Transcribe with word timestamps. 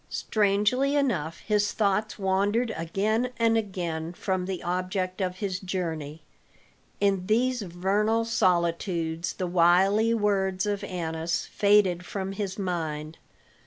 Strangely 0.09 0.95
enough 0.95 1.41
his 1.41 1.73
thoughts 1.73 2.17
wandered 2.17 2.73
again 2.75 3.29
and 3.37 3.55
again 3.55 4.13
from 4.13 4.47
the 4.47 4.63
object 4.63 5.21
of 5.21 5.35
his 5.35 5.59
journey; 5.59 6.23
in 6.99 7.27
these 7.27 7.61
vernal 7.61 8.25
solitudes 8.25 9.33
the 9.33 9.45
wily 9.45 10.11
words 10.11 10.65
of 10.65 10.83
Annas 10.83 11.45
faded 11.45 12.03
from 12.03 12.31
his 12.31 12.57
mind. 12.57 13.19